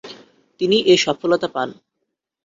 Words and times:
তিনি 0.61 0.77
এ 0.85 0.95
সফলতা 1.05 1.47
পান। 1.55 1.69